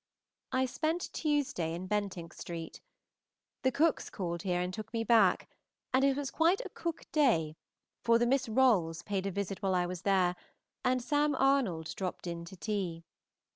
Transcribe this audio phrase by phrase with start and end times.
[0.51, 2.81] I spent Tuesday in Bentinck Street.
[3.61, 5.47] The Cookes called here and took me back,
[5.93, 7.55] and it was quite a Cooke day,
[8.03, 10.35] for the Miss Rolles paid a visit while I was there,
[10.83, 13.03] and Sam Arnold dropped in to tea.